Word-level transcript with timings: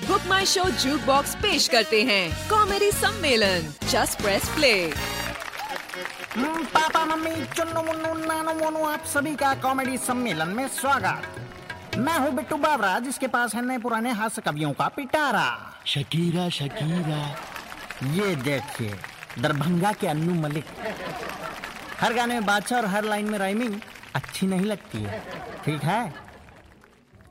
Book 0.00 0.26
My 0.28 0.46
Show 0.46 0.62
Juke 0.72 1.00
Box 1.06 1.34
पेश 1.36 1.66
करते 1.68 2.02
हैं। 2.04 2.48
कॉमेडी 2.50 2.90
सम्मेलन। 2.92 3.66
Just 3.90 4.22
press 4.22 4.48
play 4.48 4.74
papa 6.74 7.04
mummy 7.04 7.44
Chunnu 7.56 7.82
Munnu 7.82 8.12
Nanu 8.16 8.54
Monu 8.54 8.84
आप 8.86 9.04
सभी 9.06 9.34
का 9.36 9.54
कॉमेडी 9.62 9.96
सम्मेलन 9.98 10.48
में 10.48 10.66
स्वागत। 10.70 11.98
मैं 11.98 12.18
हूँ 12.18 12.32
बिट्टू 12.32 12.56
बावरा 12.56 12.98
जिसके 12.98 13.26
पास 13.26 13.54
है 13.54 13.64
नए 13.66 13.78
पुराने 13.78 14.10
हास्य 14.12 14.42
कवियों 14.42 14.72
का 14.72 14.88
पिटारा। 14.88 15.46
Shakira 15.86 16.48
Shakira. 16.48 17.20
ये 18.14 18.34
देखिए 18.38 18.94
दरभंगा 19.38 19.92
के 19.92 20.06
अन्नू 20.06 20.34
मलिक। 20.40 20.64
हर 22.00 22.14
गाने 22.14 22.34
में 22.34 22.46
बादशाह 22.46 22.78
और 22.78 22.86
हर 22.86 23.04
लाइन 23.04 23.30
में 23.30 23.38
राइमिंग 23.38 23.80
अच्छी 24.14 24.46
नहीं 24.46 24.66
लगती 24.66 25.02
है। 25.02 25.22
ठीक 25.64 25.82
है? 25.84 26.02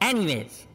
एनीवेज 0.04 0.65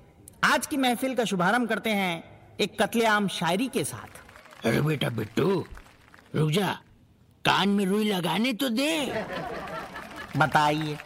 आज 0.45 0.66
की 0.66 0.76
महफिल 0.76 1.14
का 1.14 1.24
शुभारंभ 1.24 1.68
करते 1.68 1.90
हैं 1.90 2.57
एक 2.61 2.82
कत्लेआम 2.82 3.29
शायरी 3.29 3.68
के 3.68 3.84
साथ। 3.84 4.67
अरे 4.67 4.80
बेटा 4.80 5.08
बिट्टू 5.08 5.64
रुक 6.34 6.50
जा। 6.50 6.72
कान 7.44 7.68
में 7.68 7.84
रुई 7.86 8.11
लगाने 8.11 8.53
तो 8.53 8.68
दे। 8.68 9.25
बताइए 10.36 10.96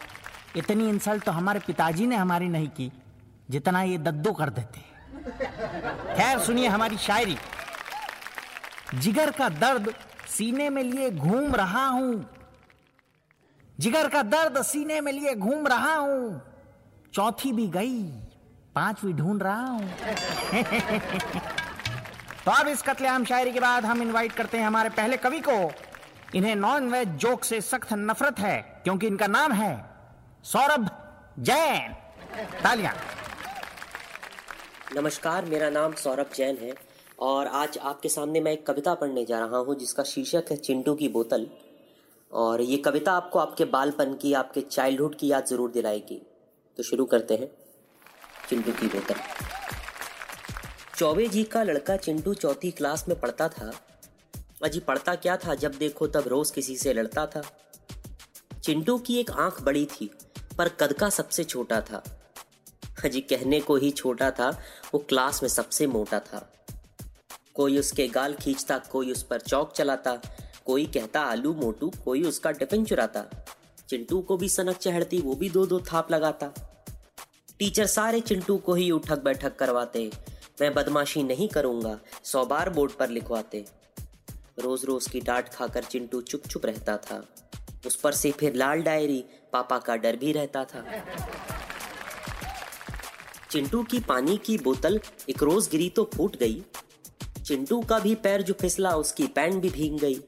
इतनी 0.56 0.88
इंसल्ट 0.88 1.24
तो 1.24 1.32
हमारे 1.32 1.60
पिताजी 1.60 2.06
ने 2.06 2.16
हमारी 2.16 2.48
नहीं 2.48 2.68
की 2.68 2.90
जितना 3.50 3.82
ये 3.82 3.98
दद्दो 3.98 4.32
कर 4.32 4.50
देते 4.50 4.80
खैर 6.16 6.38
सुनिए 6.38 6.68
हमारी 6.68 6.98
शायरी। 6.98 7.36
जिगर 8.94 9.30
का 9.30 9.48
दर्द 9.48 9.94
सीने 10.28 10.70
में 10.70 10.82
लिए 10.82 11.10
घूम 11.10 11.54
रहा 11.54 11.86
हूँ। 11.86 12.24
जिगर 13.78 14.08
का 14.08 14.22
दर्द 14.22 14.62
सीने 14.62 15.00
में 15.00 15.12
लिए 15.12 15.34
घूम 15.34 15.66
रहा 15.66 15.94
हूँ। 15.94 16.40
चौथी 17.14 17.52
भी 17.52 17.66
गई। 17.68 18.27
पांचवी 18.78 19.12
ढूंढ 19.12 19.42
रहा 19.42 19.66
हूँ। 19.66 19.88
तो 22.44 22.50
अब 22.50 22.68
इस 22.68 22.82
कत्लेआम 22.82 23.24
शायरी 23.24 23.52
के 23.52 23.60
बाद 23.60 23.84
हम 23.84 24.02
इनवाइट 24.02 24.32
करते 24.32 24.58
हैं 24.58 24.66
हमारे 24.66 24.88
पहले 24.90 25.16
कवि 25.16 25.40
को। 25.48 25.56
इन्हें 26.34 26.54
नॉन 26.56 26.88
वेज 26.90 27.08
जोक 27.18 27.44
से 27.44 27.60
सख्त 27.60 27.92
नफरत 27.92 28.38
है, 28.38 28.60
क्योंकि 28.84 29.06
इनका 29.06 29.26
नाम 29.26 29.52
है 29.52 29.72
सौरभ 30.44 30.88
जैन। 31.40 31.92
तालियाँ। 32.62 32.94
नमस्कार, 34.96 35.44
मेरा 35.44 35.70
नाम 35.70 35.92
सौरभ 35.96 36.30
जैन 36.34 36.58
है, 36.62 36.74
और 37.18 37.46
आज 37.46 37.78
आपके 37.78 38.08
सामने 38.08 38.40
मैं 38.40 38.52
एक 38.52 38.66
कविता 38.66 38.94
पढ़ने 38.94 39.24
जा 39.24 39.38
रहा 39.38 39.58
हूँ, 39.58 39.78
जिसका 39.78 40.02
शीर्षक 40.04 40.50
है 40.50 40.56
चिंटू 40.56 40.94
की 40.94 41.08
बोतल। 41.08 41.46
और 42.32 42.60
ये 42.62 42.76
कविता 42.78 43.12
आपको 43.12 43.38
आपके 43.38 43.64
बालपन 43.64 44.14
की, 44.14 44.32
आपके 44.34 44.60
चाइल्डहुड 44.60 45.14
की 45.14 45.28
याद 45.28 45.46
ज़रूर 45.46 45.70
दिलाएगी। 45.70 46.22
तो 46.78 46.82
शुरू 46.82 47.04
करते 47.06 47.34
हैं। 47.34 47.48
चिंटू 48.48 48.72
की 48.72 48.86
बोतल 48.86 49.14
चौबे 50.96 51.28
जी 51.28 51.44
का 51.44 51.62
लड़का 51.62 51.96
चिंटू 51.96 52.34
चौथी 52.34 52.70
क्लास 52.70 53.04
में 53.08 53.20
पढ़ता 53.20 53.48
था। 53.48 53.72
अजी 54.64 54.80
पढ़ता 54.80 55.14
क्या 55.14 55.36
था? 55.36 55.54
जब 55.54 55.74
देखो 55.74 56.06
तब 56.06 56.28
रोज 56.28 56.50
किसी 56.50 56.76
से 56.76 56.92
लड़ता 56.92 57.26
था। 57.26 57.42
चिंटू 58.64 58.98
की 58.98 59.18
एक 59.20 59.30
आँख 59.30 59.62
बड़ी 59.62 59.86
थी, 59.86 60.10
पर 60.58 60.68
कद 60.68 60.92
का 60.92 61.10
सबसे 61.10 61.44
छोटा 61.44 61.80
था। 61.80 62.02
अजी 63.04 63.20
कहने 63.20 63.60
को 63.60 63.76
ही 63.76 63.90
छोटा 63.90 64.30
था, 64.30 64.50
वो 64.94 64.98
क्लास 64.98 65.42
में 65.42 65.50
सबसे 65.50 65.86
मोटा 65.86 66.20
था। 66.20 66.52
कोई 67.54 67.78
उसके 67.78 68.08
गाल 68.08 68.34
खींचता, 68.34 68.78
कोई 68.78 69.12
उस 69.12 69.22
पर 69.22 69.40
चौक 69.40 69.72
चलाता, 69.72 70.20
कोई 70.64 70.86
कहता 70.86 71.20
आलू 71.20 71.54
मोटू, 71.54 71.92
कोई 72.04 72.22
उसका 72.22 72.50
टिफ़िन 72.50 72.84
चुराता। 72.84 73.24
चिंटू 73.88 74.20
को 74.20 74.36
भी 74.36 74.48
सनक 74.48 74.76
चढ़ती 74.76 75.20
वो 75.20 75.34
भी 75.34 75.50
दो 75.50 75.66
दो 75.66 75.80
थाप 75.80 76.10
लगाता। 76.10 76.67
टीचर 77.58 77.86
सारे 77.86 78.20
चिंटू 78.20 78.56
को 78.56 78.74
ही 78.74 78.90
उठक 78.90 79.22
बैठक 79.22 79.56
करवाते। 79.56 80.10
मैं 80.60 80.72
बदमाशी 80.74 81.22
नहीं 81.22 81.48
करूँगा, 81.48 81.98
सौ 82.24 82.44
बार 82.44 82.70
बोर्ड 82.70 82.92
पर 82.92 83.08
लिखवाते। 83.08 83.64
रोज 84.58 84.84
रोज 84.84 85.06
की 85.06 85.20
डांट 85.20 85.48
खाकर 85.48 85.84
चिंटू 85.84 86.20
चुप 86.20 86.46
चुप 86.46 86.66
रहता 86.66 86.96
था। 86.96 87.22
उस 87.86 87.96
पर 87.96 88.12
से 88.12 88.30
फिर 88.30 88.54
लाल 88.54 88.82
डायरी, 88.82 89.24
पापा 89.52 89.78
का 89.78 89.96
डर 89.96 90.16
भी 90.16 90.32
रहता 90.32 90.64
था। 90.64 90.84
चिंटू 93.50 93.82
की 93.82 94.00
पानी 94.00 94.36
की 94.36 94.58
बोतल 94.58 95.00
एक 95.28 95.42
रोज 95.42 95.68
गिरी 95.68 95.88
तो 95.90 96.10
फूट 96.14 96.36
गई। 96.36 96.62
चिंटू 97.46 97.80
का 97.80 97.98
भी 97.98 98.14
पैर 98.14 98.42
जो 98.42 98.54
फिसला, 98.54 98.90
उसकी 98.90 99.26
पैंट 99.26 99.60
भी 99.62 99.68
भीग 99.68 99.98
गई। 99.98 100.20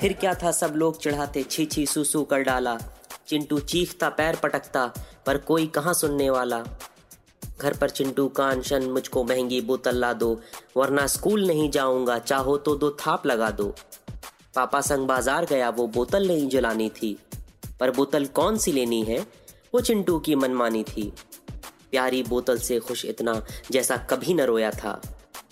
फिर 0.00 0.12
क्या 0.12 0.34
था, 0.34 0.50
सब 0.52 0.74
लोग 0.76 1.00
चढ़ाते 1.00 1.42
छी 1.42 1.66
छी 1.66 1.86
सुसु 1.86 2.24
कर 2.24 2.42
डाला। 2.42 2.78
चिंटू 3.26 3.58
चीखता, 3.58 4.08
पैर 4.08 4.36
पटकता। 4.36 4.92
पर 5.26 5.38
कोई 5.38 5.66
कहाँ 5.66 5.94
सुनने 5.94 6.30
वाला? 6.30 6.62
घर 7.60 7.76
पर 7.76 7.90
चिंटू 7.90 8.26
का 8.28 8.48
अनशन 8.48 8.82
मुझको 8.82 9.24
महँगी 9.24 9.60
बोतल 9.60 9.96
ला 9.96 10.12
दो, 10.12 10.40
वरना 10.76 11.06
स्कूल 11.06 11.46
नहीं 11.46 11.70
जाऊँगा, 11.70 12.18
चाहो 12.18 12.56
तो 12.56 12.74
दो 12.76 12.90
थाप 13.00 13.26
लगा 13.26 13.50
दो। 13.50 13.74
पापा 14.54 14.80
संग 14.80 15.06
बाज़ार 15.06 15.44
गया, 15.44 15.68
वो 15.70 15.86
बोतल 15.86 16.26
नहीं 16.28 16.48
जलानी 16.48 16.88
थी। 16.88 17.16
पर 17.80 17.90
बोतल 17.90 18.26
कौन 18.26 18.58
सी 18.58 18.72
लेनी 18.72 19.02
है? 19.02 19.18
वो 19.74 19.80
चिंटू 19.80 20.18
की 20.18 20.34
मनमानी 20.34 20.82
थी। 20.84 21.12
प्यारी 21.90 22.22
बोतल 22.22 22.58
से 22.58 22.78
खुश 22.80 23.04
इतना 23.04 23.40
जैसा 23.70 23.96
कभी 23.96 24.34
न 24.34 24.40
रोया 24.40 24.70
था। 24.70 25.00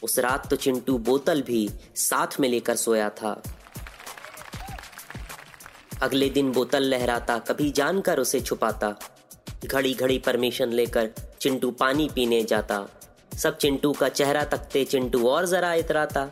उस 0.02 0.18
रात 0.18 0.48
तो 0.50 0.56
चिंटू 0.56 0.98
बोतल 0.98 1.42
भी 1.42 1.68
साथ 1.96 2.40
में 2.40 2.48
लेकर 2.48 2.76
सोया 2.76 3.08
था। 3.10 3.42
अगले 6.02 6.28
दिन 6.28 6.52
बोतल 6.52 6.82
लहराता, 6.82 7.38
कभी 7.38 7.70
जानकर 7.70 8.18
उसे 8.18 8.40
छुपाता। 8.40 8.94
घड़ी 9.64 9.94
घड़ी 9.94 10.18
परमिशन 10.18 10.68
लेकर 10.68 11.10
चिंटू 11.40 11.70
पानी 11.70 12.10
पीने 12.14 12.42
जाता। 12.42 12.88
सब 13.38 13.56
चिंटू 13.56 13.92
का 13.92 14.08
चेहरा 14.08 14.44
तकते 14.44 14.84
चिंटू 14.84 15.28
और 15.28 15.46
जरा 15.46 15.74
इतराता। 15.74 16.30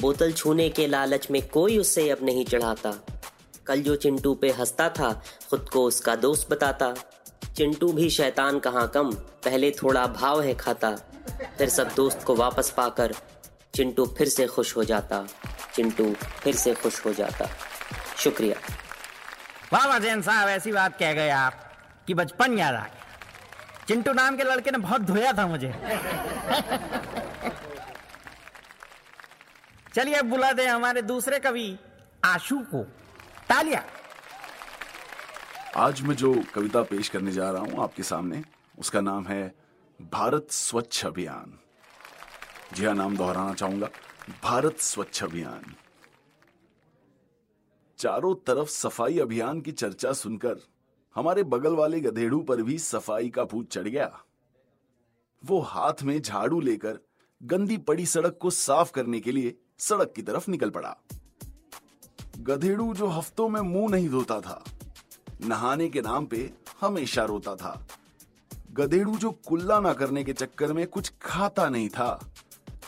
बोतल 0.00 0.32
छूने 0.32 0.68
के 0.68 0.86
लालच 0.86 1.30
में 1.30 1.48
कोई 1.48 1.78
उससे 1.78 2.10
अब 2.10 2.18
नहीं 2.22 2.44
चढ़ाता। 2.44 2.92
कल 3.66 3.82
जो 3.82 3.96
चिंटू 3.96 4.34
पे 4.34 4.50
हंसता 4.50 4.88
था, 4.88 5.22
खुद 5.50 5.68
को 5.72 5.84
उसका 5.84 6.16
दोस्त 6.16 6.50
बताता। 6.50 6.94
चिंटू 7.56 7.92
भी 7.92 8.10
शैतान 8.10 8.58
कहाँ 8.58 8.88
कम, 8.88 9.10
पहले 9.12 9.70
थोड़ा 9.70 10.06
भाव 10.06 10.42
है 10.42 10.54
खाता। 10.54 10.90
फिर 11.58 11.68
सब 11.68 11.94
दोस्त 11.94 12.22
को 12.22 12.34
वापस 12.34 12.70
पाकर 12.70 13.14
चिंटू 13.74 14.06
फिर 14.06 14.28
से 14.28 14.46
खुश 14.46 14.76
हो 14.76 14.84
जाता। 14.84 15.26
चिंटू 15.74 16.14
फिर 16.14 16.54
से 16.54 16.74
खुश 16.74 17.06
हो 17.06 17.12
जाता। 17.12 17.48
शुक्रिया। 18.18 18.56
वाह 19.72 19.98
जैन 19.98 20.22
साहब, 20.22 20.48
ऐसी 20.48 20.72
बात 20.72 20.98
कह 20.98 21.12
गए 21.12 21.30
आप। 21.30 21.63
कि 22.06 22.14
बचपन 22.14 22.58
याद 22.58 22.74
आ 22.74 22.80
गया। 22.80 23.86
चिंटू 23.88 24.12
नाम 24.12 24.36
के 24.36 24.42
लड़के 24.42 24.70
ने 24.70 24.78
बहुत 24.78 25.00
धोया 25.00 25.32
था 25.32 25.46
मुझे। 25.46 25.74
चलिए 29.94 30.14
अब 30.14 30.26
बुला 30.26 30.52
दे 30.52 30.66
हमारे 30.66 31.02
दूसरे 31.02 31.38
कवि, 31.38 31.78
आशु 32.24 32.58
को। 32.58 32.82
तालिया। 33.48 33.84
आज 35.76 36.02
मैं 36.02 36.14
जो 36.16 36.34
कविता 36.54 36.82
पेश 36.82 37.08
करने 37.08 37.32
जा 37.32 37.50
रहा 37.50 37.62
हूँ 37.62 37.82
आपके 37.82 38.02
सामने, 38.02 38.42
उसका 38.78 39.00
नाम 39.00 39.26
है 39.26 39.54
भारत 40.12 40.46
स्वच्छ 40.50 41.06
अभियान। 41.06 41.58
जी 42.74 42.84
हाँ 42.84 42.94
नाम 42.94 43.16
दोहराना 43.16 43.54
चाहूँगा। 43.54 43.88
भारत 44.42 44.80
स्वच्छ 44.80 45.24
अभियान। 45.24 45.74
चारों 47.98 48.34
तरफ़ 48.34 48.68
सफ़ाई 48.68 49.18
अभियान 49.18 49.60
की 49.60 49.72
चर्चा 49.72 50.12
सुनकर 50.12 50.73
हमारे 51.16 51.42
बगल 51.42 51.74
वाले 51.74 52.00
गधेड़ू 52.00 52.40
पर 52.40 52.62
भी 52.62 52.78
सफ़ाई 52.78 53.28
का 53.28 53.44
भूत 53.44 53.68
चढ़ 53.70 53.88
गया। 53.88 54.10
वो 55.42 55.60
हाथ 55.60 56.02
में 56.02 56.20
झाड़ू 56.22 56.60
लेकर 56.60 56.98
गंदी 57.40 57.76
पड़ी 57.78 58.06
सड़क 58.06 58.38
को 58.42 58.50
साफ़ 58.50 58.92
करने 58.92 59.20
के 59.20 59.32
लिए 59.32 59.54
सड़क 59.78 60.12
की 60.16 60.22
तरफ़ 60.22 60.50
निकल 60.50 60.70
पड़ा। 60.70 60.96
गधेड़ू 62.38 62.92
जो 62.94 63.06
हफ्तों 63.06 63.48
में 63.48 63.60
मुँह 63.60 63.90
नहीं 63.90 64.08
धोता 64.08 64.40
था, 64.40 64.64
नहाने 65.40 65.88
के 65.88 66.00
नाम 66.00 66.26
पे 66.26 66.50
हमेशा 66.80 67.24
रोता 67.24 67.54
था। 67.56 67.86
गधेड़ू 68.72 69.16
जो 69.16 69.30
कुल्ला 69.48 69.78
ना 69.80 69.92
करने 69.92 70.24
के 70.24 70.32
चक्कर 70.32 70.72
में 70.72 70.86
कुछ 70.86 71.12
खाता 71.22 71.68
नहीं 71.68 71.88
था, 71.88 72.30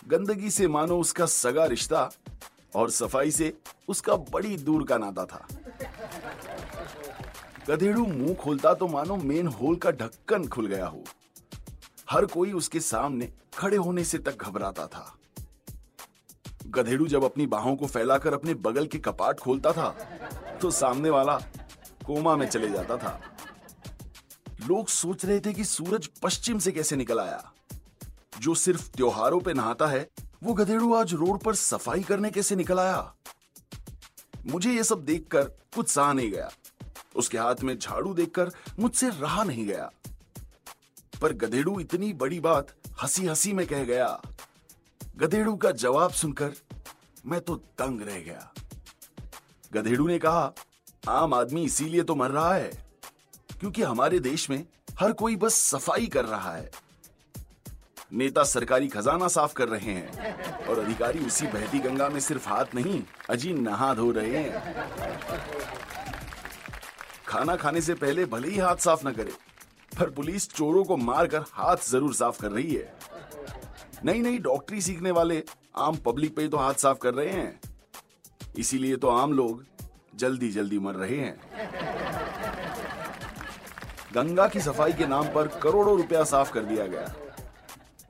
गंदगी 0.09 0.51
से 0.51 0.69
मानो 0.69 0.99
उसका 1.01 1.27
सगा 1.27 1.65
रिश्ता 1.65 2.11
और 2.77 2.91
सफ़ाई 2.91 3.31
से 3.31 3.57
उसका 3.89 4.17
बड़ी 4.17 4.57
दूर 4.57 4.85
का 4.85 4.99
नाता 4.99 5.25
था। 5.25 5.47
गधेड़ू 7.69 8.05
मुँह 8.07 8.35
खोलता 8.35 8.73
तो 8.75 8.87
मानो 8.89 9.17
मेन 9.17 9.47
होल 9.47 9.77
का 9.77 9.91
ढक्कन 9.91 10.47
खुल 10.49 10.67
गया 10.67 10.87
हो। 10.87 11.03
हर 12.11 12.27
कोई 12.27 12.53
उसके 12.53 12.81
सामने 12.81 13.33
खड़े 13.55 13.77
होने 13.77 14.05
से 14.05 14.19
तक 14.19 14.43
घबराता 14.43 14.87
था। 14.87 15.15
गधेड़ू 16.67 17.07
जब 17.07 17.25
अपनी 17.25 17.47
बाहों 17.47 17.75
को 17.77 17.87
फैलाकर 17.87 18.35
अपने 18.35 18.55
बगल 18.57 18.87
के 18.87 18.99
कपाट 18.99 19.41
खोलता 19.41 19.73
था 19.73 19.89
तो 20.61 20.71
सामने 20.71 21.11
वाला 21.11 21.37
कोमा 22.07 22.37
में 22.37 22.47
चले 22.49 22.69
जाता 22.69 22.97
था। 22.97 23.21
लोग 24.67 24.89
सोच 24.89 25.25
रहे 25.25 25.41
थे 25.41 25.53
कि 25.53 25.65
सूरज 25.65 26.07
पश्चिम 26.23 26.59
से 26.59 26.73
कैसे 26.73 26.97
निकल 26.97 27.21
आया। 27.21 27.53
जो 28.41 28.55
सिर्फ़ 28.55 28.91
त्योहारों 28.91 29.41
पे 29.41 29.55
नहाता 29.55 29.87
है, 29.87 30.09
वो 30.43 30.55
गधेड़ू 30.55 30.93
आज 30.95 31.15
रोड 31.15 31.41
पर 31.41 31.55
सफ़ाई 31.55 32.03
करने 32.03 32.31
कैसे 32.31 32.57
निकल 32.57 32.81
आया? 32.81 33.15
मुझे 34.47 34.73
ये 34.73 34.85
सब 34.85 35.05
देखकर 35.05 35.45
कुछ 35.75 35.89
सहा 35.89 36.13
नहीं 36.13 36.31
गया। 36.33 36.51
उसके 37.17 37.39
हाथ 37.39 37.63
में 37.63 37.79
झाड़ू 37.79 38.15
देखकर 38.15 38.51
मुझसे 38.79 39.09
रहा 39.11 39.45
नहीं 39.45 39.67
गया। 39.67 39.91
पर 41.23 41.33
गधेड़ू 41.33 41.79
इतनी 41.81 42.13
बड़ी 42.13 42.41
बात 42.41 42.75
हँसी 43.03 43.27
हँसी 43.27 43.53
में 43.53 43.67
कह 43.67 43.85
गया। 43.85 44.09
गधेड़ू 45.17 45.57
का 45.57 45.71
जवाब 45.73 46.11
सुनकर 46.11 46.55
मैं 47.27 47.41
तो 47.41 47.55
दंग 47.81 48.01
रह 48.01 48.21
गया। 48.21 48.53
गधेड़ू 49.73 50.07
ने 50.07 50.19
कहा, 50.19 50.53
आम 51.09 51.35
आदमी 51.35 51.65
इसीलिए 51.65 52.03
तो 52.03 52.15
मर 52.15 52.31
रहा 52.31 52.55
है, 52.55 52.71
क्योंकि 53.61 53.83
हमारे 53.83 54.19
देश 54.21 54.49
में 54.51 54.65
हर 55.01 55.13
कोई 55.13 55.37
बस 55.37 55.55
सफ़ाई 55.55 56.07
कर 56.07 56.25
रहा 56.25 56.55
है। 56.55 56.71
नेता 58.13 58.43
सरकारी 58.45 58.89
खजाना 58.89 59.29
साफ़ 59.29 59.55
कर 59.55 59.69
रहे 59.69 59.93
हैं 59.93 60.67
और 60.67 60.79
अधिकारी 60.79 61.19
उसी 61.19 61.47
बहती 61.47 61.79
गंगा 61.79 62.09
में 62.09 62.21
सिर्फ़ 62.21 62.49
हाथ 62.49 62.75
नहीं 62.75 63.03
अजी 63.31 63.53
नहा 63.53 63.93
धो 63.95 64.11
रहे 64.11 64.37
हैं। 64.37 65.86
खाना 67.37 67.55
खाने 67.57 67.81
से 67.81 67.95
पहले 67.95 68.25
भले 68.27 68.49
ही 68.49 68.59
हाथ 68.59 68.77
साफ़ 68.81 69.07
न 69.09 69.11
करे, 69.13 69.33
पर 69.93 70.11
पुलिस 70.11 70.49
चोरों 70.51 70.85
को 70.85 70.97
मारकर 70.99 71.45
हाथ 71.53 71.89
ज़रूर 71.89 72.15
साफ़ 72.15 72.41
कर 72.41 72.51
रही 72.51 72.75
है। 72.75 72.95
नई 74.05 74.21
नई 74.21 74.39
डॉक्टरी 74.39 74.81
सीखने 74.81 75.11
वाले 75.11 75.43
आम 75.79 75.97
पब्लिक 76.07 76.35
पे 76.37 76.47
तो 76.49 76.57
हाथ 76.57 76.75
साफ़ 76.75 76.99
कर 76.99 77.15
रहे 77.15 77.31
हैं। 77.31 77.61
इसीलिए 78.59 78.97
तो 78.97 79.09
आम 79.09 79.33
लोग 79.33 79.65
जल्दी 80.15 80.51
जल्दी 80.51 80.79
मर 80.79 80.95
रहे 80.95 81.17
हैं। 81.17 81.37
गंगा 84.15 84.47
की 84.49 84.61
सफ़ाई 84.61 84.93
के 84.93 85.07
नाम 85.07 85.29
पर 85.35 85.49
करोड़ों 85.63 85.97
रुपया 85.97 86.25
साफ़ 86.25 86.53
कर 86.53 86.65
दिया 86.65 86.87
गया। 86.87 87.15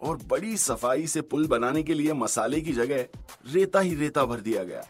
और 0.02 0.18
बड़ी 0.28 0.56
सफ़ाई 0.58 1.06
से 1.06 1.20
पुल 1.24 1.46
बनाने 1.48 1.82
के 1.82 1.94
लिए 1.94 2.12
मसाले 2.14 2.60
की 2.60 2.72
जगह 2.72 3.06
रेता 3.52 3.80
ही 3.80 3.94
रेता 3.94 4.24
भर 4.24 4.40
दिया 4.40 4.64
गया। 4.64 4.86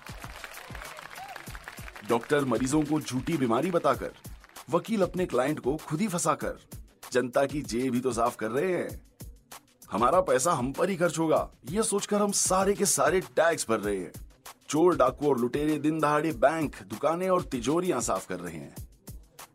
डॉक्टर 2.08 2.44
मरीजों 2.44 2.82
को 2.82 3.00
झूठी 3.00 3.36
बीमारी 3.36 3.70
बताकर, 3.70 4.10
वकील 4.70 5.02
अपने 5.02 5.26
क्लाइंट 5.26 5.60
को 5.60 5.76
खुद 5.76 6.00
ही 6.00 6.08
फंसाकर, 6.08 6.58
जनता 7.12 7.44
की 7.46 7.62
जेब 7.62 7.94
ही 7.94 8.00
तो 8.00 8.12
साफ़ 8.12 8.36
कर 8.36 8.50
रहे 8.50 8.72
हैं। 8.72 9.06
हमारा 9.90 10.20
पैसा 10.20 10.52
हम 10.52 10.72
पर 10.72 10.90
ही 10.90 10.96
खर्च 10.96 11.18
होगा 11.18 11.50
यह 11.70 11.82
सोचकर 11.82 12.22
हम 12.22 12.32
सारे 12.32 12.74
के 12.74 12.86
सारे 12.86 13.20
टैक्स 13.20 13.66
भर 13.68 13.80
रहे 13.80 13.96
हैं। 13.96 14.12
चोर 14.68 14.96
डाकू 14.96 15.28
और 15.28 15.38
लुटेरे 15.38 15.78
दिन 15.78 16.00
दहाड़े 16.00 16.32
बैंक, 16.32 16.82
दुकानें 16.82 17.28
और 17.30 17.42
तिजोरियाँ 17.42 18.00
साफ़ 18.00 18.28
कर 18.28 18.40
रहे 18.40 18.56
हैं। 18.56 18.74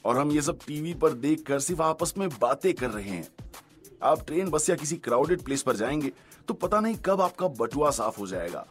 और 0.06 0.18
हम 0.18 0.32
ये 0.32 0.42
सब 0.42 0.60
टीवी 0.68 0.94
पर 0.94 1.12
देख 1.12 1.44
कर 1.44 1.60
सिर्फ़ 1.60 1.82
आपस 1.82 2.14
में 2.18 2.30
बातें 2.30 2.74
कर 2.74 2.90
रहे 2.90 3.10
हैं। 3.10 3.28
आप 4.04 4.26
ट्रेन, 4.28 4.50
बस 4.50 4.70
या 4.70 4.76
किसी 4.76 4.98
क्राउडेड 4.98 5.42
प्लेस 5.42 5.62
पर 5.62 5.76
जाएँगे 5.76 6.12
तो 6.48 6.54
पता 6.54 6.80
नहीं 6.80 6.96
कब 6.96 7.22
आपका 7.22 7.48
बटुआ 7.48 7.92
साफ़ 7.92 8.20
हो 8.20 8.28
जाएगा। 8.28 8.68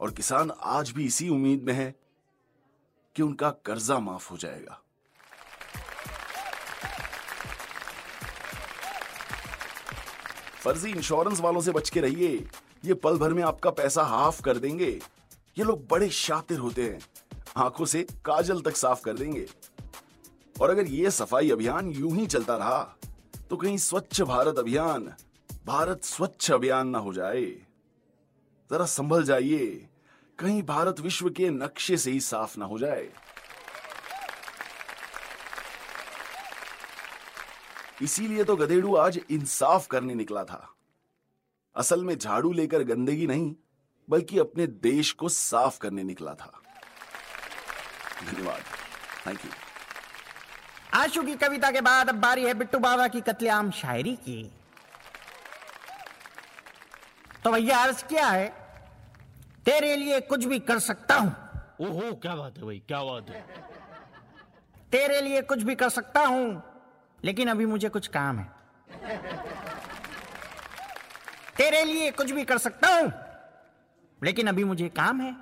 और 0.00 0.10
किसान 0.10 0.50
आज 0.50 0.90
भी 0.90 1.06
इसी 1.06 1.28
उम्मीद 1.28 1.62
में 1.62 1.72
है 1.72 1.94
कि 3.18 3.22
उनका 3.22 3.50
कर्जा 3.64 3.98
माफ़ 3.98 4.30
हो 4.30 4.36
जाएगा। 4.36 4.80
फर्जी 10.62 10.90
इंश्योरेंस 10.90 11.40
वालों 11.40 11.60
से 11.60 11.70
बच 11.70 11.90
के 11.90 12.00
रहिए। 12.00 12.48
ये 12.84 12.94
पल 12.94 13.18
भर 13.18 13.32
में 13.32 13.42
आपका 13.42 13.70
पैसा 13.70 14.02
हाफ़ 14.02 14.42
कर 14.42 14.58
देंगे। 14.58 14.90
ये 15.58 15.64
लोग 15.64 15.86
बड़े 15.88 16.08
शातिर 16.10 16.58
होते 16.58 16.82
हैं। 16.82 17.00
आँखों 17.56 17.84
से 17.84 18.06
काजल 18.24 18.60
तक 18.60 18.76
साफ़ 18.76 19.02
कर 19.02 19.12
देंगे। 19.12 19.46
और 20.60 20.70
अगर 20.70 20.86
ये 20.86 21.10
सफ़ाई 21.10 21.50
अभियान 21.50 21.90
यूँ 21.90 22.12
ही 22.12 22.26
चलता 22.26 22.56
रहा 22.56 22.82
तो 23.50 23.56
कहीं 23.56 23.76
स्वच्छ 23.78 24.20
भारत 24.22 24.58
अभियान, 24.58 25.12
भारत 25.66 26.04
स्वच्छ 26.04 26.50
अभियान 26.50 26.88
ना 26.88 26.98
हो 26.98 27.12
जाए। 27.12 27.44
जरा 28.70 28.86
संभल 28.86 29.24
जाइए। 29.24 29.88
कहीं 30.38 30.62
भारत 30.62 31.00
विश्व 31.00 31.30
के 31.30 31.50
नक्शे 31.50 31.96
से 31.96 32.10
ही 32.10 32.20
साफ़ 32.20 32.58
ना 32.58 32.64
हो 32.64 32.78
जाए। 32.78 33.08
इसीलिए 38.02 38.44
तो 38.44 38.56
गधेड़ू 38.56 38.96
आज 38.96 39.20
इंसाफ 39.30 39.86
करने 39.86 40.14
निकला 40.14 40.44
था। 40.44 40.74
असल 41.76 42.04
में 42.04 42.18
झाड़ू 42.18 42.52
लेकर 42.52 42.82
गंदगी 42.82 43.26
नहीं, 43.26 43.54
बल्कि 44.08 44.38
अपने 44.38 44.66
देश 44.66 45.12
को 45.12 45.28
साफ़ 45.28 45.78
करने 45.78 46.02
निकला 46.02 46.34
था। 46.34 46.62
धन्यवाद। 48.26 48.62
थैंक 49.26 49.44
यू 49.44 49.50
आशु 50.94 51.22
की 51.22 51.34
कविता 51.34 51.70
के 51.70 51.80
बाद 51.80 52.08
अब 52.08 52.14
बारी 52.14 52.44
है 52.44 52.54
बिट्टू 52.54 52.78
बाबा 52.78 53.08
की 53.08 53.20
कत्लेआम 53.20 53.70
शायरी 53.70 54.16
की। 54.16 54.52
तो 57.44 57.50
भैया, 57.52 57.78
अर्ज़ 57.78 58.04
क्या 58.04 58.26
है 58.26 58.67
तेरे 59.68 59.96
लिए 59.96 60.20
कुछ 60.20 60.44
भी 60.44 60.58
कर 60.58 60.78
सकता 60.78 61.14
हूँ। 61.14 61.30
ओहो 61.80 62.12
क्या 62.14 62.34
बात 62.34 62.58
है 62.58 62.64
भाई 62.64 62.78
क्या 62.88 63.02
बात 63.04 63.30
है। 63.30 63.40
तेरे 64.92 65.20
लिए 65.20 65.40
कुछ 65.42 65.62
भी 65.62 65.74
कर 65.74 65.88
सकता 65.88 66.20
हूँ 66.20 66.62
लेकिन 67.24 67.48
अभी 67.48 67.66
मुझे 67.66 67.88
कुछ 67.88 68.06
काम 68.06 68.38
है। 68.38 68.46
तेरे 71.56 71.82
लिए 71.84 72.10
कुछ 72.10 72.30
भी 72.30 72.44
कर 72.44 72.58
सकता 72.58 72.88
हूँ 72.94 73.12
लेकिन 74.22 74.46
अभी 74.46 74.64
मुझे 74.64 74.88
काम 74.88 75.20
है। 75.20 75.32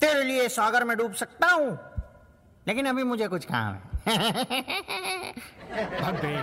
तेरे 0.00 0.22
लिए 0.22 0.48
सागर 0.48 0.84
में 0.84 0.96
डूब 0.96 1.12
सकता 1.14 1.46
हूँ 1.46 1.78
लेकिन 2.68 2.86
अभी 2.86 3.02
मुझे 3.04 3.28
कुछ 3.28 3.44
काम 3.44 3.74
है। 3.74 3.82
अबे 6.08 6.34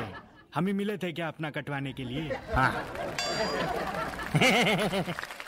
हम 0.56 0.68
ही 0.68 0.74
मिले 0.74 0.98
थे 0.98 1.12
क्या 1.12 1.28
अपना 1.28 1.50
कटवाने 1.52 1.94
के 1.94 2.04
लिए? 2.04 2.40
हाँ। 2.56 2.72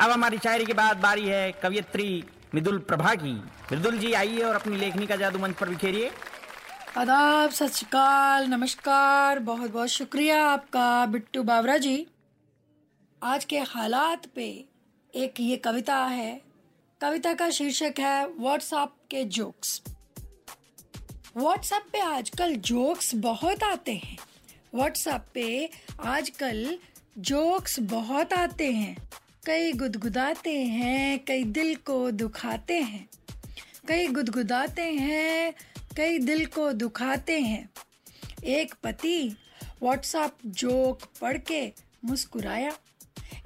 अब 0.00 0.10
हमारी 0.10 0.38
शायरी 0.38 0.64
के 0.64 0.72
बाद 0.72 0.96
बारी 0.96 1.26
है 1.26 1.52
कवियत्री 1.52 2.24
मिदुल 2.54 2.78
प्रभा 2.78 3.14
की 3.14 3.32
मृदुल 3.72 3.98
जी, 3.98 4.12
आइए 4.12 4.42
और 4.42 4.54
अपनी 4.54 4.76
लेखनी 4.76 5.06
का 5.06 5.16
जादू 5.16 5.38
मंच 5.38 5.56
पर 5.56 5.68
बिखेरिए। 5.68 6.10
आदाब, 6.98 7.50
सत 7.50 7.66
श्रीकाल, 7.66 8.46
नमस्कार 8.46 9.38
बहुत 9.38 9.70
बहुत 9.70 9.88
शुक्रिया 9.88 10.44
आपका, 10.46 11.06
बिट्टू 11.06 11.42
बावरा 11.42 11.76
जी। 11.76 12.06
आज 13.22 13.44
के 13.44 13.58
हालात 13.58 14.26
पे 14.26 14.64
एक 15.14 15.34
ये 15.40 15.56
कविता 15.56 15.96
है। 15.96 16.40
कविता 17.00 17.34
का 17.34 17.50
शीर्षक 17.50 17.94
है 17.98 18.26
व्हाट्सएप 18.26 18.92
के 19.10 19.24
जोक्स 19.24 19.82
व्हाट्सएप 21.36 21.86
पे 21.92 22.00
आजकल 22.00 22.54
जोक्स 22.54 23.14
बहुत 23.14 23.62
आते 23.62 23.92
हैं। 23.94 24.16
व्हाट्सएप 24.74 25.24
पे 25.34 25.70
आजकल 26.04 26.78
जोक्स 27.18 27.80
बहुत 27.80 28.32
आते 28.32 28.72
हैं। 28.72 29.03
कई 29.46 29.72
गुदगुदाते 29.72 30.58
हैं, 30.58 31.24
कई 31.24 31.44
दिल 31.44 31.74
को 31.76 32.10
दुखाते 32.10 32.80
हैं। 32.80 33.08
कई 33.88 34.06
गुदगुदाते 34.06 34.82
हैं, 34.82 35.54
कई 35.96 36.18
दिल 36.18 36.46
को 36.46 36.72
दुखाते 36.72 37.40
हैं। 37.40 37.70
एक 38.44 38.74
पति 38.82 39.36
व्हाट्सएप 39.82 40.36
जोक 40.46 41.02
पढ़ 41.20 41.38
के 41.38 41.72
मुस्कुराया। 42.04 42.72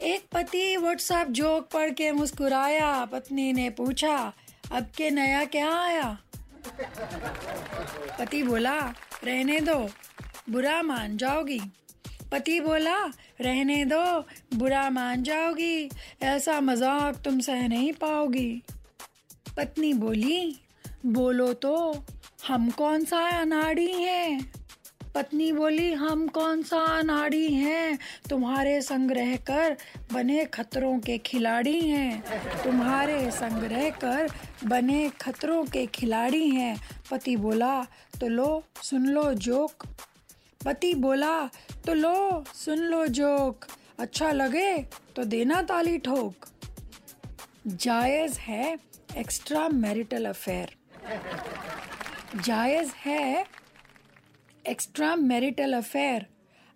एक 0.03 0.27
पति 0.33 0.77
व्हाट्सएप 0.77 1.29
जोक 1.29 1.69
पढ़ 1.71 1.91
के 1.91 2.13
मुस्कुराया, 2.13 3.05
पत्नी 3.05 3.53
ने 3.53 3.71
पूछा, 3.71 4.33
अब 4.73 4.91
के 4.97 5.11
नया 5.11 5.45
क्या 5.45 5.73
आया? 5.81 6.19
पति 8.19 8.43
बोला, 8.43 8.95
रहने 9.25 9.61
दो, 9.61 9.91
बुरा 10.51 10.83
मान 10.83 11.17
जाओगी। 11.17 11.61
पति 12.33 12.61
बोला, 12.61 13.05
रहने 13.41 13.85
दो, 13.85 14.21
बुरा 14.55 14.91
मान 14.91 15.23
जाओगी, 15.23 15.91
ऐसा 16.23 16.61
मज़ाक 16.61 17.17
तुम 17.17 17.41
सह 17.41 17.69
नहीं 17.69 17.93
पाओगी। 17.93 18.63
पत्नी 19.57 19.93
बोली, 19.95 20.57
बोलो 21.07 21.53
तो 21.53 22.05
हम 22.49 22.71
कौन 22.71 23.05
सा 23.05 23.19
अनाड़ी 23.41 23.93
हैं? 23.93 24.53
पत्नी 25.15 25.53
बोली, 25.53 25.93
हम 25.93 26.27
कौन 26.29 26.63
सा 26.63 26.79
अनाड़ी 26.79 27.55
हैं? 27.55 27.99
तुम्हारे 28.31 28.81
संग 28.83 29.11
रह 29.11 29.37
कर 29.37 29.77
बने 30.13 30.45
खतरों 30.45 30.99
के 30.99 31.19
खिलाड़ी 31.19 31.81
हैं। 31.89 32.23
तुम्हारे 32.65 33.31
संग 33.31 33.65
रह 33.65 33.91
कर 33.91 34.29
बने 34.65 35.11
खतरों 35.21 35.65
के 35.65 35.87
खिलाड़ी 35.87 36.51
हैं। 36.51 36.81
पति 37.11 37.37
बोला 37.37 37.83
तो 38.21 38.29
लो, 38.29 38.65
सुन 38.83 39.07
लो 39.07 39.33
जोक। 39.35 39.87
पति 40.65 40.93
बोला 40.95 41.35
तो 41.87 41.95
लो, 41.95 42.45
सुन 42.55 42.79
लो 42.81 43.07
जोक। 43.09 43.65
अच्छा 43.99 44.31
लगे 44.33 44.77
तो 45.17 45.25
देना 45.25 45.61
ताली 45.63 45.99
ठोक। 45.99 46.47
जायज़ 47.67 48.39
है 48.39 48.79
एक्स्ट्रा 49.17 49.69
मैरिटल 49.69 50.25
अफेयर 50.27 50.75
जायज़ 52.37 52.91
है 52.97 53.45
एक्स्ट्रा 54.65 55.15
मैरिटल 55.17 55.73
अफेयर 55.73 56.27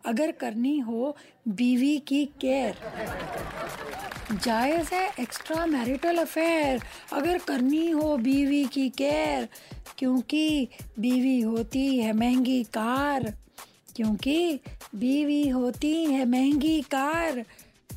अगर 0.04 0.30
करनी 0.32 0.78
हो 0.78 1.16
बीवी 1.48 1.98
की 1.98 2.24
केयर। 2.40 2.76
जायज़ 4.34 4.94
है 4.94 5.06
एक्स्ट्रा 5.20 5.66
मैरिटल 5.66 6.18
अफेयर 6.18 6.82
अगर 7.12 7.38
करनी 7.38 7.88
हो 7.90 8.16
बीवी 8.18 8.64
की 8.64 8.88
केयर, 8.90 9.48
क्योंकि 9.98 10.68
बीवी 10.98 11.40
होती 11.40 11.98
है 11.98 12.12
महँगी 12.12 12.62
कार। 12.74 13.32
क्योंकि 13.96 14.60
बीवी 14.94 15.48
होती 15.48 16.04
है 16.04 16.24
महँगी 16.24 16.80
कार 16.82 17.44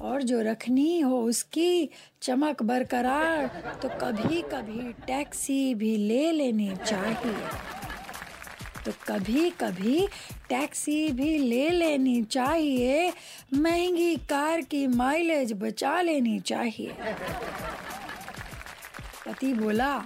और 0.02 0.24
जो 0.24 0.42
रखनी 0.42 1.00
हो 1.00 1.22
उसकी 1.22 1.90
चमक 2.22 2.64
बरकरार 2.64 3.46
तो 3.82 3.90
कभी 4.02 4.42
कभी 4.42 4.92
टैक्सी 5.08 5.76
भी 5.76 5.96
ले 5.98 6.32
लेनी 6.32 6.72
चाहिए। 6.86 7.36
तो 8.86 8.92
कभी 9.08 9.50
कभी 9.50 10.08
टैक्सी 10.50 11.10
भी 11.12 11.38
ले 11.38 11.70
लेनी 11.70 12.24
चाहिए, 12.24 13.14
महँगी 13.54 14.16
कार 14.16 14.62
की 14.62 14.86
माइलेज 14.88 15.54
बचा 15.54 16.02
लेनी 16.02 16.40
चाहिए। 16.40 16.94
पति 19.26 19.54
बोला, 19.54 19.98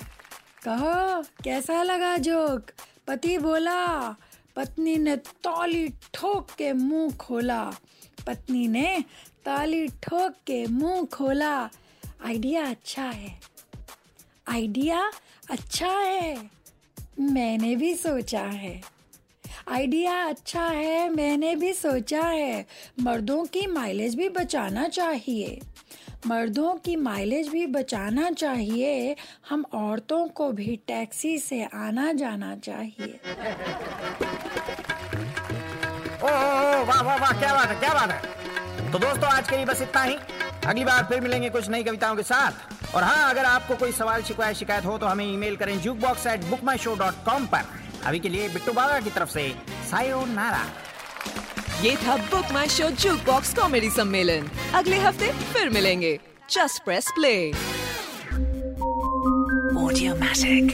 कहो, 0.63 1.21
कैसा 1.43 1.81
लगा 1.83 2.15
जोक? 2.17 2.71
पति 3.07 3.37
बोला 3.37 4.15
पत्नी 4.55 4.95
ने 4.95 5.15
ताली 5.15 5.89
ठोक 6.13 6.51
के 6.51 6.73
मुँह 6.73 7.13
खोला। 7.13 7.73
पत्नी 8.27 8.67
ने 8.67 9.03
ताली 9.45 9.87
ठोक 9.87 10.31
के 10.31 10.67
मुँह 10.67 11.05
खोला। 11.05 11.69
आइडिया 12.25 12.69
अच्छा 12.69 13.03
है। 13.03 13.39
आइडिया 14.47 15.11
अच्छा 15.49 15.89
है। 15.89 16.51
मैंने 17.19 17.75
भी 17.75 17.95
सोचा 17.95 18.43
है। 18.43 18.98
आइडिया 19.71 20.13
अच्छा 20.25 20.63
है 20.63 21.09
मैंने 21.09 21.55
भी 21.55 21.71
सोचा 21.73 22.21
है। 22.21 22.65
मर्दों 23.01 23.43
की 23.45 23.65
माइलेज 23.67 24.15
भी 24.15 24.29
बचाना 24.29 24.87
चाहिए। 24.87 25.59
मर्दों 26.27 26.73
की 26.75 26.95
माइलेज 26.95 27.47
भी 27.47 27.65
बचाना 27.67 28.29
चाहिए। 28.31 29.15
हम 29.49 29.65
औरतों 29.73 30.27
को 30.27 30.51
भी 30.51 30.75
टैक्सी 30.87 31.37
से 31.37 31.63
आना 31.63 32.11
जाना 32.13 32.55
चाहिए। 32.55 33.19
ओ, 36.15 36.27
वाह 36.85 37.01
वाह 37.01 37.17
वाह 37.17 37.39
क्या 37.39 37.53
बात 37.55 37.69
है 37.69 37.79
क्या 37.79 37.93
बात 37.93 38.11
है। 38.11 38.91
तो 38.91 38.99
दोस्तों 38.99 39.29
आज 39.29 39.49
के 39.49 39.55
लिए 39.55 39.65
बस 39.65 39.81
इतना 39.81 40.03
ही। 40.03 40.15
अगली 40.65 40.85
बार 40.85 41.03
फिर 41.09 41.21
मिलेंगे 41.21 41.49
कुछ 41.49 41.69
नई 41.69 41.83
कविताओं 41.83 42.15
के 42.15 42.23
साथ। 42.23 42.95
और 42.95 43.03
हाँ 43.03 43.29
अगर 43.29 43.45
आपको 43.45 43.75
कोई 43.75 43.91
सवाल 43.91 44.23
शिकायत 44.23 44.57
शिकायत 44.57 44.85
हो 44.85 44.97
तो 44.97 45.05
हमें 45.05 45.25
ईमेल 45.25 45.55
करें 45.55 45.79
Juke 45.81 45.97
Box 45.97 46.27
at 46.27 46.43
Book 46.45 46.63
My 46.63 46.77
Show 46.77 46.95
dot 46.95 47.23
com 47.25 47.45
पर। 47.45 47.77
अभी 48.05 48.19
के 48.19 48.29
लिए 48.29 48.49
बिट्टू 48.49 48.71
बाबा 48.71 48.99
की 48.99 49.09
तरफ़ 49.09 49.29
से 49.29 49.53
सायो 49.91 50.25
नारा 50.25 50.63
ये 51.81 51.95
था 51.95 52.15
Book 52.17 52.51
My 52.53 52.67
Show 52.67 52.89
Juke 52.89 53.19
Box 53.25 53.53
comedy 53.53 53.89
सम्मेलन 53.89 54.49
अगले 54.73 54.97
हफ़्ते 54.97 55.31
फिर 55.53 55.69
मिलेंगे। 55.69 56.19
Just 56.49 56.83
press 56.83 57.11
play 57.15 57.51
Audiomatic. 59.79 60.67